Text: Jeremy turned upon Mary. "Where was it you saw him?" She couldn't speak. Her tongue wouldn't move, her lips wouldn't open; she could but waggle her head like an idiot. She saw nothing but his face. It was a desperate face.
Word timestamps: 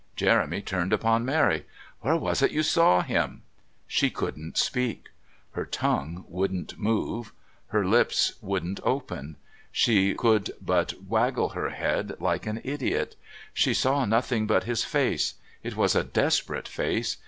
Jeremy 0.15 0.63
turned 0.63 0.93
upon 0.93 1.23
Mary. 1.25 1.63
"Where 1.99 2.15
was 2.17 2.41
it 2.41 2.49
you 2.49 2.63
saw 2.63 3.03
him?" 3.03 3.43
She 3.85 4.09
couldn't 4.09 4.57
speak. 4.57 5.09
Her 5.51 5.63
tongue 5.67 6.25
wouldn't 6.27 6.79
move, 6.79 7.33
her 7.67 7.85
lips 7.85 8.33
wouldn't 8.41 8.79
open; 8.81 9.35
she 9.71 10.15
could 10.15 10.49
but 10.59 10.95
waggle 11.07 11.49
her 11.49 11.69
head 11.69 12.13
like 12.19 12.47
an 12.47 12.61
idiot. 12.63 13.15
She 13.53 13.75
saw 13.75 14.03
nothing 14.05 14.47
but 14.47 14.63
his 14.63 14.83
face. 14.83 15.35
It 15.61 15.75
was 15.75 15.93
a 15.93 16.03
desperate 16.03 16.67
face. 16.67 17.17